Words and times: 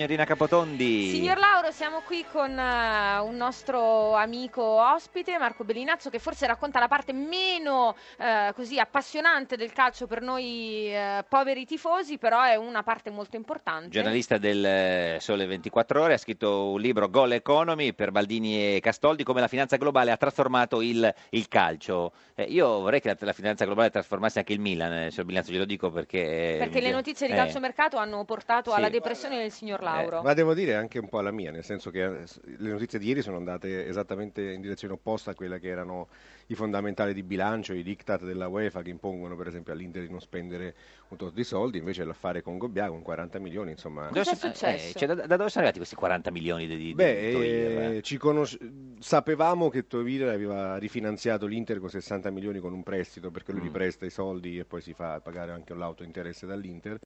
Signorina 0.00 0.24
Capotondi. 0.24 1.10
Signor 1.10 1.36
Lauro, 1.36 1.70
siamo 1.72 2.00
qui 2.00 2.24
con 2.32 2.58
eh, 2.58 3.18
un 3.18 3.36
nostro 3.36 4.14
amico 4.14 4.62
ospite, 4.62 5.36
Marco 5.36 5.62
Bellinazzo, 5.62 6.08
che 6.08 6.18
forse 6.18 6.46
racconta 6.46 6.78
la 6.78 6.88
parte 6.88 7.12
meno 7.12 7.94
eh, 8.16 8.50
così 8.54 8.78
appassionante 8.78 9.58
del 9.58 9.74
calcio 9.74 10.06
per 10.06 10.22
noi 10.22 10.90
eh, 10.90 11.22
poveri 11.28 11.66
tifosi, 11.66 12.16
però 12.16 12.42
è 12.42 12.56
una 12.56 12.82
parte 12.82 13.10
molto 13.10 13.36
importante. 13.36 13.90
Giornalista 13.90 14.38
del 14.38 15.20
Sole 15.20 15.44
24 15.44 16.00
Ore, 16.00 16.14
ha 16.14 16.16
scritto 16.16 16.70
un 16.70 16.80
libro 16.80 17.10
Goal 17.10 17.32
Economy 17.32 17.92
per 17.92 18.10
Baldini 18.10 18.76
e 18.76 18.80
Castoldi, 18.80 19.22
come 19.22 19.40
la 19.40 19.48
finanza 19.48 19.76
globale 19.76 20.12
ha 20.12 20.16
trasformato 20.16 20.80
il, 20.80 21.14
il 21.28 21.46
calcio. 21.48 22.12
Eh, 22.36 22.44
io 22.44 22.80
vorrei 22.80 23.02
che 23.02 23.08
la, 23.08 23.16
la 23.18 23.34
finanza 23.34 23.66
globale 23.66 23.90
trasformasse 23.90 24.38
anche 24.38 24.54
il 24.54 24.60
Milan, 24.60 24.92
eh, 24.94 25.10
signor 25.10 25.26
Bellinazzo, 25.26 25.52
glielo 25.52 25.66
dico 25.66 25.90
perché... 25.90 26.56
Perché 26.58 26.80
le 26.80 26.90
notizie 26.90 27.26
di 27.26 27.34
eh, 27.34 27.36
calciomercato 27.36 27.98
hanno 27.98 28.24
portato 28.24 28.70
Sì. 28.70 28.76
alla 28.78 28.88
depressione 28.88 29.36
del 29.36 29.50
signor 29.50 29.82
Lauro. 29.82 29.88
Ma 30.22 30.34
devo 30.34 30.54
dire 30.54 30.74
anche 30.74 30.98
un 30.98 31.08
po' 31.08 31.18
alla 31.18 31.30
mia, 31.30 31.50
nel 31.50 31.64
senso 31.64 31.90
che 31.90 32.04
eh, 32.04 32.24
le 32.58 32.70
notizie 32.70 32.98
di 32.98 33.06
ieri 33.08 33.22
sono 33.22 33.36
andate 33.36 33.86
esattamente 33.86 34.42
in 34.52 34.60
direzione 34.60 34.94
opposta 34.94 35.32
a 35.32 35.34
quelle 35.34 35.58
che 35.58 35.68
erano 35.68 36.08
i 36.46 36.54
fondamentali 36.54 37.14
di 37.14 37.22
bilancio, 37.22 37.72
i 37.72 37.82
diktat 37.82 38.24
della 38.24 38.48
UEFA 38.48 38.82
che 38.82 38.90
impongono 38.90 39.36
per 39.36 39.46
esempio 39.46 39.72
all'Inter 39.72 40.02
di 40.02 40.10
non 40.10 40.20
spendere 40.20 40.74
un 41.08 41.16
tot 41.16 41.32
di 41.32 41.44
soldi, 41.44 41.78
invece 41.78 42.04
l'affare 42.04 42.42
con 42.42 42.58
Gobbia 42.58 42.88
con 42.88 43.02
40 43.02 43.38
milioni, 43.38 43.70
insomma... 43.72 44.08
Cos'è 44.08 44.34
sono- 44.34 44.52
successo? 44.52 44.98
cioè, 44.98 45.08
da, 45.08 45.14
da 45.14 45.36
dove 45.36 45.48
sono 45.48 45.64
arrivati 45.64 45.78
questi 45.78 45.94
40 45.94 46.30
milioni 46.30 46.66
di, 46.66 46.76
di 46.76 46.94
Beh, 46.94 47.96
eh, 47.96 48.02
ci 48.02 48.16
conos- 48.16 48.58
sapevamo 48.98 49.68
che 49.68 49.86
Tovir 49.86 50.28
aveva 50.28 50.76
rifinanziato 50.76 51.46
l'Inter 51.46 51.78
con 51.78 51.88
60 51.88 52.30
milioni 52.30 52.58
con 52.58 52.72
un 52.72 52.82
prestito 52.82 53.30
perché 53.30 53.52
lui 53.52 53.60
Mm. 53.60 53.64
gli 53.64 53.70
presta 53.70 54.06
i 54.06 54.10
soldi 54.10 54.58
e 54.58 54.64
poi 54.64 54.80
si 54.80 54.92
fa 54.94 55.20
pagare 55.20 55.52
anche 55.52 55.74
l'auto 55.74 56.02
interesse 56.02 56.46
dall'Inter. 56.46 56.98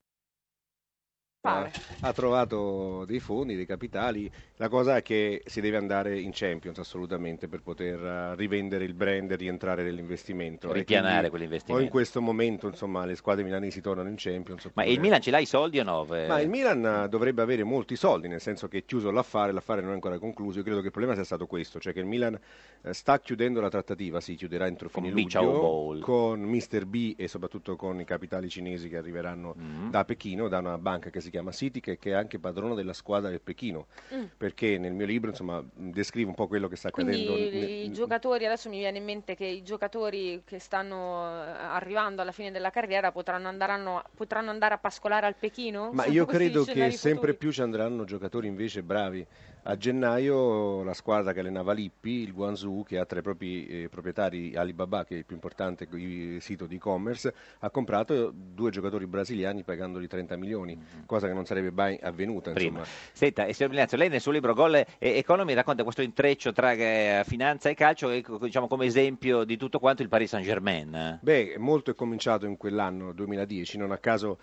Pare. 1.45 1.71
ha 2.01 2.12
trovato 2.15 3.05
dei 3.05 3.21
fondi, 3.21 3.55
dei 3.55 3.66
capitali. 3.66 4.30
La 4.57 4.71
cosa 4.71 4.97
è 4.97 5.03
che 5.03 5.43
si 5.45 5.61
deve 5.61 5.77
andare 5.77 6.19
in 6.19 6.30
Champions 6.33 6.79
assolutamente 6.79 7.48
per 7.48 7.61
poter 7.61 8.03
eh, 8.03 8.34
rivendere 8.34 8.84
il 8.84 8.95
brand 8.95 9.31
e 9.31 9.37
rientrare 9.37 9.83
nell'investimento. 9.83 10.70
E 10.70 10.72
Ripianare 10.72 11.28
quell'investimento. 11.28 11.83
O 11.83 11.84
in 11.84 11.91
questo 11.91 12.22
momento, 12.22 12.67
insomma, 12.67 13.05
le 13.05 13.15
squadre 13.15 13.45
milanesi 13.45 13.83
tornano 13.83 14.09
in 14.09 14.15
Champions. 14.17 14.70
Ma 14.72 14.84
il 14.87 14.98
Milan 15.00 15.20
ce 15.20 15.31
l'ha 15.31 15.39
i 15.39 15.45
soldi 15.45 15.78
o 15.81 15.83
no? 15.83 16.06
Eh, 16.15 16.27
Ma 16.27 16.41
il 16.41 16.48
Milan 16.48 16.83
eh, 17.05 17.09
dovrebbe 17.11 17.42
avere 17.42 17.62
molti 17.62 17.95
soldi, 17.95 18.27
nel 18.27 18.41
senso 18.41 18.67
che 18.67 18.78
è 18.78 18.84
chiuso 18.87 19.11
l'affare, 19.11 19.53
l'affare 19.53 19.83
non 19.83 19.91
è 19.91 19.95
ancora 19.95 20.17
concluso. 20.19 20.56
Io 20.61 20.65
credo 20.65 20.81
che 20.81 20.87
il 20.87 20.92
problema 20.92 21.15
sia 21.15 21.25
stato 21.25 21.45
questo, 21.47 21.78
cioè 21.78 21.92
che 21.92 22.00
il 22.00 22.06
Milan 22.06 22.39
eh, 22.81 22.95
sta 22.95 23.20
chiudendo 23.20 23.61
la 23.61 23.69
trattativa, 23.69 24.19
si 24.19 24.34
chiuderà 24.34 24.67
entro 24.67 24.89
Con 24.89 25.03
fine 25.03 25.15
Bichao 25.15 25.92
luglio 25.92 26.03
con 26.06 26.41
Mr. 26.41 26.87
B 26.87 27.12
e 27.19 27.28
soprattutto 27.28 27.77
con 27.77 28.00
i 28.00 28.05
capitali 28.06 28.48
cinesi 28.48 28.89
che 28.89 28.97
arriveranno 28.97 29.55
Mm. 29.55 29.91
da 29.91 30.05
Pechino, 30.06 30.48
da 30.48 30.59
una 30.59 30.78
banca 30.78 31.11
che 31.11 31.20
si 31.20 31.31
chiama 31.35 31.51
Citi, 31.51 31.81
che, 31.81 31.99
che 31.99 32.11
è 32.11 32.13
anche 32.15 32.39
padrona 32.39 32.75
della 32.75 32.93
squadra 32.93 33.29
del 33.29 33.41
Pechino, 33.41 33.87
Mm. 34.15 34.25
perché 34.37 34.79
nel 34.79 34.93
mio 34.93 35.05
libro 35.07 35.31
insomma, 35.31 35.61
descrivo 35.75 36.29
un 36.29 36.35
po' 36.37 36.47
quello 36.47 36.69
che 36.69 36.77
sta 36.77 36.91
Quindi 36.91 37.23
accadendo. 37.27 37.57
i 37.57 37.87
ne- 37.89 37.91
giocatori, 37.91 38.45
adesso 38.47 38.69
mi 38.69 38.79
viene 38.79 38.99
in 38.99 39.05
mente 39.05 39.35
che 39.35 39.45
i 39.47 39.62
giocatori 39.65 40.43
che 40.45 40.61
stanno 40.61 41.25
eh, 41.27 41.49
arrivando 41.51 42.23
alla 42.23 42.31
fine 42.33 42.53
della 42.53 42.71
carriera 42.71 43.11
potranno, 43.11 43.49
andaranno- 43.49 44.05
potranno 44.15 44.51
andare 44.51 44.75
a 44.75 44.79
pascolare 44.79 45.27
al 45.27 45.35
Pechino? 45.35 45.91
Ma 45.93 46.03
Sono 46.05 46.15
io 46.15 46.25
credo 46.27 46.62
che 46.65 46.91
sempre 46.93 47.33
futuri? 47.33 47.35
più 47.35 47.51
ci 47.53 47.62
andranno 47.62 48.05
giocatori 48.05 48.47
invece 48.47 48.83
bravi. 48.85 49.27
A 49.67 49.77
gennaio 49.79 50.83
la 50.85 50.93
squadra 50.93 51.33
che 51.33 51.41
allenava 51.41 51.73
Lippi, 51.73 52.21
il 52.21 52.33
Guangzhou, 52.35 52.85
che 52.85 52.99
ha 52.99 53.07
tra 53.07 53.19
i 53.21 53.23
propri 53.23 53.67
eh, 53.67 53.89
proprietari 53.89 54.55
Alibaba, 54.55 55.05
che 55.05 55.15
è 55.15 55.19
il 55.19 55.25
più 55.25 55.35
importante 55.35 55.89
i- 55.95 56.37
sito 56.41 56.67
di 56.67 56.77
e-commerce, 56.77 57.35
ha 57.61 57.71
comprato 57.71 58.31
due 58.35 58.71
giocatori 58.71 59.07
brasiliani 59.07 59.62
pagandoli 59.62 60.07
30 60.07 60.37
milioni, 60.37 60.79
cosa 61.07 61.23
che 61.27 61.33
non 61.33 61.44
sarebbe 61.47 61.70
mai 61.70 61.98
avvenuta. 62.03 62.53
Prima. 62.53 62.83
Senta, 63.12 63.44
e 63.44 63.53
signor 63.53 63.70
Milanzo, 63.72 63.97
lei 63.97 64.08
nel 64.08 64.20
suo 64.20 64.33
libro 64.33 64.55
Gol 64.55 64.75
e 64.75 64.86
Economy 64.98 65.55
racconta 65.55 65.83
questo 65.83 66.03
intreccio 66.03 66.53
tra 66.53 66.72
eh, 66.72 67.22
finanza 67.27 67.69
e 67.69 67.75
calcio, 67.75 68.11
diciamo 68.41 68.69
come 68.69 68.86
esempio 68.86 69.44
di 69.44 69.56
tutto 69.56 69.78
quanto 69.78 70.03
il 70.03 70.08
Paris 70.08 70.31
Saint-Germain. 70.31 70.94
eh. 70.94 71.19
Beh, 71.22 71.56
molto 71.59 71.91
è 71.91 71.94
cominciato 71.94 72.47
in 72.47 72.56
quell'anno 72.56 73.12
2010, 73.12 73.78
non 73.78 73.93
a 73.93 73.99
caso 73.99 74.38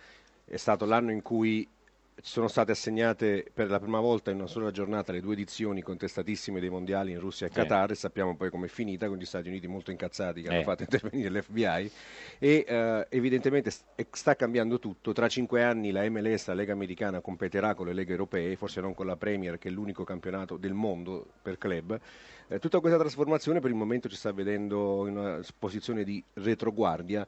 è 0.45 0.57
stato 0.57 0.85
l'anno 0.85 1.11
in 1.11 1.21
cui 1.21 1.67
sono 2.21 2.47
state 2.47 2.71
assegnate 2.71 3.45
per 3.53 3.69
la 3.69 3.79
prima 3.79 3.99
volta 3.99 4.31
in 4.31 4.37
una 4.37 4.47
sola 4.47 4.71
giornata 4.71 5.11
le 5.11 5.21
due 5.21 5.33
edizioni 5.33 5.81
contestatissime 5.81 6.59
dei 6.59 6.69
mondiali 6.69 7.11
in 7.11 7.19
Russia 7.19 7.47
e 7.47 7.49
Sì. 7.49 7.55
Qatar 7.55 7.91
e 7.91 7.95
sappiamo 7.95 8.35
poi 8.35 8.49
com'è 8.49 8.67
finita 8.67 9.07
con 9.07 9.17
gli 9.17 9.25
Stati 9.25 9.47
Uniti 9.47 9.67
molto 9.67 9.91
incazzati 9.91 10.41
che 10.41 10.49
Eh. 10.49 10.53
hanno 10.55 10.63
fatto 10.63 10.83
intervenire 10.83 11.29
l'FBI 11.29 11.91
e 12.39 12.65
eh, 12.67 13.07
evidentemente 13.09 13.71
st- 13.71 13.85
sta 14.11 14.35
cambiando 14.35 14.79
tutto. 14.79 15.13
Tra 15.13 15.27
cinque 15.27 15.63
anni 15.63 15.91
la 15.91 16.07
MLS, 16.09 16.47
la 16.47 16.53
Lega 16.53 16.73
Americana, 16.73 17.21
competerà 17.21 17.73
con 17.73 17.87
le 17.87 17.93
leghe 17.93 18.11
europee, 18.11 18.55
forse 18.55 18.81
non 18.81 18.93
con 18.93 19.05
la 19.05 19.17
Premier 19.17 19.57
che 19.57 19.69
è 19.69 19.71
l'unico 19.71 20.03
campionato 20.03 20.57
del 20.57 20.73
mondo 20.73 21.25
per 21.41 21.57
club. 21.57 21.99
Eh, 22.47 22.59
tutta 22.59 22.79
questa 22.79 22.99
trasformazione 22.99 23.59
per 23.59 23.69
il 23.69 23.75
momento 23.77 24.09
ci 24.09 24.15
sta 24.15 24.31
vedendo 24.31 25.07
in 25.07 25.17
una 25.17 25.39
posizione 25.57 26.03
di 26.03 26.23
retroguardia 26.33 27.25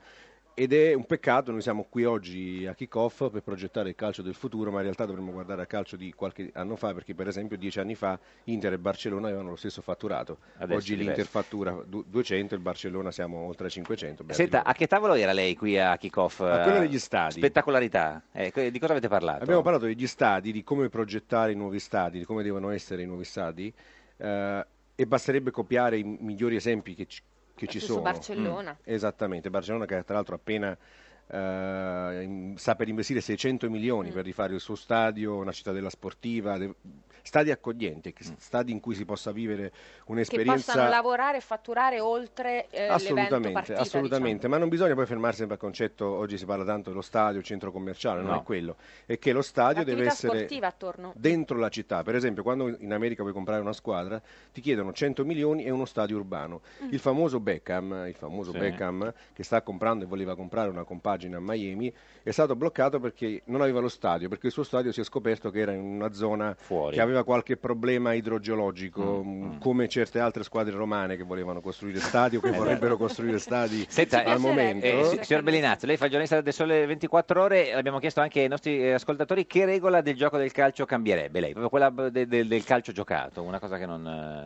ed 0.56 0.74
è 0.74 0.94
un 0.94 1.06
peccato, 1.06 1.52
noi 1.52 1.62
siamo 1.62 1.86
qui 1.90 2.06
oggi 2.06 2.66
a 2.68 2.76
kick-off 2.76 3.30
per 3.30 3.42
progettare 3.42 3.90
il 3.90 3.96
calcio 3.96 4.22
del 4.22 4.36
futuro, 4.36 4.70
ma 4.70 4.78
in 4.78 4.84
realtà 4.84 5.06
dovremmo 5.06 5.32
guardare 5.32 5.62
al 5.62 5.68
calcio 5.68 5.96
di 5.96 6.14
qualche 6.14 6.52
anno 6.54 6.76
fa, 6.76 6.94
perché 6.94 7.16
per 7.16 7.28
esempio 7.28 7.58
dieci 7.58 7.80
anni 7.80 7.96
fa 7.96 8.20
Inter 8.46 8.74
e 8.74 8.78
Barcellona 8.78 9.28
avevano 9.28 9.50
lo 9.50 9.56
stesso 9.56 9.82
fatturato. 9.82 10.38
Adesso 10.58 10.78
oggi 10.78 10.96
l'Inter 10.96 11.26
fattura 11.26 11.76
du- 11.86 12.06
200, 12.08 12.54
il 12.54 12.62
Barcellona 12.62 13.12
siamo 13.12 13.40
oltre 13.40 13.66
ai 13.66 13.72
500. 13.72 14.24
beati 14.24 14.42
Senta, 14.42 14.64
a 14.64 14.74
che 14.74 14.88
tavolo 14.88 15.16
era 15.16 15.34
lei 15.34 15.56
qui 15.56 15.80
a 15.80 15.98
Kickoff? 15.98 16.42
A 16.42 16.62
quello 16.62 16.80
degli 16.80 17.00
stadi. 17.00 17.34
Spettacolarità. 17.34 18.24
Eh, 18.32 18.72
di 18.72 18.80
cosa 18.80 18.92
avete 18.92 19.08
parlato? 19.08 19.44
Abbiamo 19.44 19.62
parlato 19.62 19.86
degli 19.86 20.08
stadi, 20.08 20.52
di 20.52 20.64
come 20.64 20.90
progettare 20.90 21.52
i 21.52 21.56
nuovi 21.56 21.80
stadi, 21.80 22.20
di 22.20 22.26
come 22.26 22.44
devono 22.44 22.70
essere 22.70 23.02
i 23.02 23.06
nuovi 23.06 23.24
stadi 23.24 23.74
eh, 24.18 24.66
e 24.96 25.08
basterebbe 25.08 25.50
copiare 25.50 25.98
i 25.98 26.04
migliori 26.04 26.56
esempi 26.56 26.94
che 26.94 27.08
ci, 27.08 27.22
che 27.56 27.68
ci 27.68 27.80
sono. 27.80 28.02
Barcellona. 28.02 28.78
Esattamente, 28.84 29.50
Barcellona 29.50 29.86
che 29.86 30.04
tra 30.04 30.16
l'altro 30.16 30.36
appena 30.36 30.78
eh, 31.26 32.22
in- 32.24 32.54
sta 32.58 32.76
per 32.76 32.88
investire 32.90 33.22
600 33.22 33.70
milioni 33.70 34.10
Mm. 34.10 34.14
per 34.14 34.26
rifare 34.26 34.54
il 34.54 34.60
suo 34.60 34.76
stadio, 34.76 35.36
una 35.38 35.52
cittadella 35.54 35.90
sportiva, 35.90 36.58
de- 36.58 36.74
stadi 37.24 37.52
accoglienti, 37.52 38.12
che- 38.14 38.24
stadi 38.38 38.72
in 38.72 38.80
cui 38.80 38.96
si 38.96 39.06
possa 39.06 39.32
vivere 39.32 39.70
Che 39.72 39.78
un'esperienza 40.08 40.74
possano 40.74 40.90
lavorare 40.90 41.38
e 41.38 41.42
fatturare 41.42 42.00
oltre 42.00 42.68
eh, 42.70 42.82
l'evento 42.82 42.94
Assolutamente, 42.94 43.52
partita, 43.52 43.80
assolutamente, 43.80 44.34
diciamo. 44.36 44.54
ma 44.54 44.60
non 44.60 44.70
bisogna 44.70 44.94
poi 44.94 45.06
fermarsi 45.06 45.38
sempre 45.38 45.56
al 45.56 45.62
concetto, 45.62 46.06
oggi 46.06 46.38
si 46.38 46.46
parla 46.46 46.66
tanto 46.66 46.90
dello 46.90 47.02
stadio, 47.02 47.42
centro 47.42 47.72
commerciale, 47.72 48.22
non 48.22 48.32
No. 48.32 48.40
è 48.40 48.44
quello, 48.44 48.76
è 49.06 49.18
che 49.20 49.32
lo 49.32 49.42
stadio 49.42 49.84
deve 49.84 50.06
essere 50.06 50.38
sportiva 50.38 50.68
attorno. 50.68 51.14
dentro 51.16 51.58
la 51.58 51.70
città. 51.70 52.04
Per 52.04 52.16
esempio, 52.16 52.44
quando 52.44 52.68
in 52.78 52.92
America 52.92 53.22
vuoi 53.22 53.34
comprare 53.34 53.62
una 53.62 53.74
squadra, 53.74 54.22
ti 54.52 54.60
chiedono 54.62 54.92
100 54.92 55.24
milioni 55.26 55.64
e 55.64 55.70
uno 55.70 55.86
stadio 55.86 56.18
urbano. 56.18 56.62
Mm. 56.84 56.88
Il 56.92 57.00
famoso 57.00 57.40
Beckham, 57.40 58.06
il 58.08 58.16
famoso 58.16 58.52
Sì. 58.52 58.58
Beckham 58.60 59.14
che 59.34 59.44
sta 59.44 59.62
comprando 59.62 60.04
e 60.04 60.08
voleva 60.08 60.36
comprare 60.36 60.70
una 60.70 60.84
compagine 60.84 61.36
a 61.36 61.40
Miami, 61.42 61.92
è 62.24 62.32
stato 62.32 62.56
bloccato 62.56 63.00
perché 63.00 63.42
non 63.46 63.62
aveva 63.62 63.80
lo 63.80 63.90
stadio, 63.90 64.28
perché 64.30 64.48
il 64.48 64.52
suo 64.54 64.64
stadio 64.64 64.92
si 64.92 65.00
è 65.02 65.04
scoperto 65.04 65.50
che 65.52 65.60
era 65.60 65.72
in 65.74 65.82
una 65.82 66.12
zona 66.14 66.54
Fuori. 66.58 66.96
che 66.96 67.02
aveva 67.02 67.13
qualche 67.22 67.58
problema 67.58 68.14
idrogeologico, 68.14 69.22
Mm, 69.24 69.28
mh, 69.28 69.46
mm. 69.56 69.60
come 69.60 69.88
certe 69.88 70.20
altre 70.20 70.42
squadre 70.44 70.74
romane 70.76 71.16
che 71.18 71.24
volevano 71.24 71.62
costruire 71.62 72.00
stadi 72.00 72.38
o 72.38 72.40
che 72.40 72.48
Esatto. 72.48 72.64
vorrebbero 72.64 72.98
costruire 72.98 73.38
stadi 73.38 73.86
Senta, 73.90 74.18
al 74.18 74.24
piacerebbe. 74.24 74.48
momento. 74.48 74.86
Eh, 74.86 75.04
si- 75.06 75.20
signor 75.24 75.44
Bellinazzo, 75.44 75.86
lei 75.86 75.98
fa 75.98 76.06
il 76.06 76.10
giornalista 76.10 76.42
del 76.42 76.54
Sole 76.54 76.86
24 76.88 77.42
Ore, 77.44 77.74
abbiamo 77.74 78.00
chiesto 78.00 78.22
anche 78.22 78.40
ai 78.42 78.48
nostri 78.48 78.82
eh, 78.82 78.94
ascoltatori 78.94 79.46
che 79.46 79.66
regola 79.66 80.02
del 80.02 80.16
gioco 80.16 80.38
del 80.38 80.52
calcio 80.52 80.86
cambierebbe 80.86 81.40
lei, 81.40 81.52
proprio 81.52 81.70
quella 81.70 81.90
de- 82.10 82.26
del- 82.26 82.48
del 82.48 82.64
calcio 82.64 82.92
giocato, 82.92 83.44
una 83.44 83.60
cosa 83.60 83.78
che 83.78 83.86
non... 83.86 84.02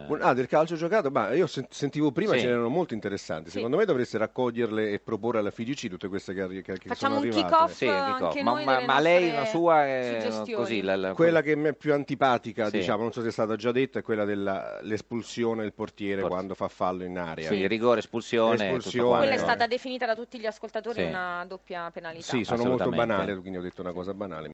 eh, 0.07 0.11
Un- 0.13 0.21
Ah, 0.21 0.33
del 0.33 0.47
calcio 0.47 0.75
giocato? 0.75 1.09
Ma 1.11 1.33
io 1.33 1.47
sen- 1.47 1.67
sentivo 1.69 2.11
prima 2.11 2.33
Sì. 2.33 2.39
ce 2.39 2.45
n'erano 2.47 2.69
molto 2.69 2.93
interessanti. 2.93 3.49
Sì. 3.49 3.55
Secondo 3.57 3.77
me 3.77 3.85
dovreste 3.85 4.17
raccoglierle 4.17 4.91
e 4.91 4.99
proporre 4.99 5.39
alla 5.39 5.51
FIGC 5.51 5.87
tutte 5.89 6.07
queste 6.07 6.33
che, 6.33 6.61
che, 6.61 6.75
Facciamo 6.85 7.15
sono 7.15 7.25
un 7.25 7.31
arrivate. 7.33 7.43
kick-off 7.53 7.71
Sì, 7.73 7.87
anche 7.87 8.43
ma, 8.43 8.51
noi 8.51 8.65
ma- 8.65 8.81
ma 8.85 8.99
lei 8.99 9.29
una 9.29 9.45
sua 9.45 9.85
è 9.85 10.17
suggestioni. 10.21 10.53
così 10.53 10.81
la- 10.81 10.95
la- 10.95 11.13
Quella 11.13 11.41
che 11.41 11.55
mi 11.55 11.69
è 11.69 11.73
più 11.73 11.93
antipatica, 11.93 12.69
Sì. 12.69 12.77
diciamo, 12.77 13.01
non 13.03 13.11
so 13.11 13.21
se 13.21 13.27
è 13.27 13.31
stata 13.31 13.55
già 13.55 13.71
detta, 13.71 13.99
è 13.99 14.01
quella 14.01 14.25
dell'espulsione 14.25 15.61
del 15.63 15.73
portiere 15.73 16.21
Forse. 16.21 16.35
quando 16.35 16.53
fa 16.55 16.67
fallo 16.67 17.03
in 17.03 17.17
area. 17.17 17.47
Quindi 17.47 17.67
rigore, 17.67 17.99
espulsione, 17.99 18.65
Espulsione. 18.67 19.17
Quella 19.17 19.33
è 19.33 19.37
stata 19.37 19.67
definita 19.67 20.05
da 20.05 20.15
tutti 20.15 20.39
gli 20.39 20.45
ascoltatori 20.45 21.01
Sì. 21.01 21.05
una 21.07 21.45
doppia 21.47 21.89
penalità. 21.91 22.23
Sì, 22.25 22.43
sono 22.43 22.63
molto 22.65 22.89
banale, 22.89 23.35
quindi 23.37 23.57
ho 23.57 23.61
detto 23.61 23.81
una 23.81 23.91
cosa 23.93 24.13
banale. 24.13 24.45